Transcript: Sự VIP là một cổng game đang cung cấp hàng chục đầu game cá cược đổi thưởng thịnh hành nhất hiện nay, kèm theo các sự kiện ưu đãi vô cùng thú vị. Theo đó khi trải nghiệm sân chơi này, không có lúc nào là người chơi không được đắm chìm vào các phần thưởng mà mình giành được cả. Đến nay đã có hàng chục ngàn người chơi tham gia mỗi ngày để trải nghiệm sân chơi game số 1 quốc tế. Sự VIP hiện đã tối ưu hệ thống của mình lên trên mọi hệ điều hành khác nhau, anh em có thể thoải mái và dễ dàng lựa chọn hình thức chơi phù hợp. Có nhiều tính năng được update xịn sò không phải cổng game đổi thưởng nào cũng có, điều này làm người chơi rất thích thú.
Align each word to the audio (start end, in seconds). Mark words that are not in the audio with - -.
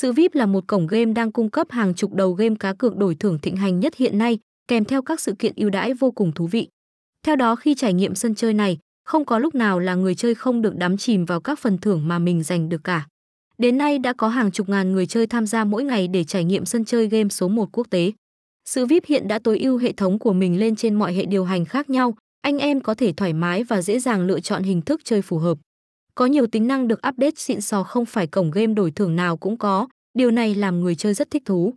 Sự 0.00 0.12
VIP 0.12 0.34
là 0.34 0.46
một 0.46 0.64
cổng 0.66 0.86
game 0.86 1.12
đang 1.12 1.32
cung 1.32 1.50
cấp 1.50 1.66
hàng 1.70 1.94
chục 1.94 2.14
đầu 2.14 2.32
game 2.32 2.54
cá 2.60 2.72
cược 2.72 2.96
đổi 2.96 3.14
thưởng 3.14 3.38
thịnh 3.38 3.56
hành 3.56 3.80
nhất 3.80 3.96
hiện 3.96 4.18
nay, 4.18 4.38
kèm 4.68 4.84
theo 4.84 5.02
các 5.02 5.20
sự 5.20 5.34
kiện 5.38 5.52
ưu 5.56 5.70
đãi 5.70 5.94
vô 5.94 6.10
cùng 6.10 6.32
thú 6.32 6.46
vị. 6.46 6.68
Theo 7.26 7.36
đó 7.36 7.56
khi 7.56 7.74
trải 7.74 7.92
nghiệm 7.92 8.14
sân 8.14 8.34
chơi 8.34 8.54
này, 8.54 8.78
không 9.04 9.24
có 9.24 9.38
lúc 9.38 9.54
nào 9.54 9.78
là 9.78 9.94
người 9.94 10.14
chơi 10.14 10.34
không 10.34 10.62
được 10.62 10.76
đắm 10.76 10.96
chìm 10.96 11.24
vào 11.24 11.40
các 11.40 11.58
phần 11.58 11.78
thưởng 11.78 12.08
mà 12.08 12.18
mình 12.18 12.42
giành 12.42 12.68
được 12.68 12.84
cả. 12.84 13.06
Đến 13.58 13.78
nay 13.78 13.98
đã 13.98 14.12
có 14.12 14.28
hàng 14.28 14.50
chục 14.50 14.68
ngàn 14.68 14.92
người 14.92 15.06
chơi 15.06 15.26
tham 15.26 15.46
gia 15.46 15.64
mỗi 15.64 15.84
ngày 15.84 16.08
để 16.08 16.24
trải 16.24 16.44
nghiệm 16.44 16.64
sân 16.64 16.84
chơi 16.84 17.08
game 17.08 17.28
số 17.28 17.48
1 17.48 17.68
quốc 17.72 17.86
tế. 17.90 18.12
Sự 18.64 18.86
VIP 18.86 19.04
hiện 19.06 19.28
đã 19.28 19.38
tối 19.38 19.58
ưu 19.58 19.78
hệ 19.78 19.92
thống 19.92 20.18
của 20.18 20.32
mình 20.32 20.60
lên 20.60 20.76
trên 20.76 20.94
mọi 20.94 21.14
hệ 21.14 21.24
điều 21.24 21.44
hành 21.44 21.64
khác 21.64 21.90
nhau, 21.90 22.14
anh 22.42 22.58
em 22.58 22.80
có 22.80 22.94
thể 22.94 23.12
thoải 23.12 23.32
mái 23.32 23.64
và 23.64 23.82
dễ 23.82 23.98
dàng 23.98 24.26
lựa 24.26 24.40
chọn 24.40 24.62
hình 24.62 24.82
thức 24.82 25.00
chơi 25.04 25.22
phù 25.22 25.38
hợp. 25.38 25.58
Có 26.18 26.26
nhiều 26.26 26.46
tính 26.46 26.66
năng 26.66 26.88
được 26.88 27.00
update 27.08 27.36
xịn 27.36 27.60
sò 27.60 27.82
không 27.82 28.06
phải 28.06 28.26
cổng 28.26 28.50
game 28.50 28.74
đổi 28.74 28.90
thưởng 28.90 29.16
nào 29.16 29.36
cũng 29.36 29.58
có, 29.58 29.88
điều 30.14 30.30
này 30.30 30.54
làm 30.54 30.80
người 30.80 30.94
chơi 30.94 31.14
rất 31.14 31.30
thích 31.30 31.42
thú. 31.46 31.74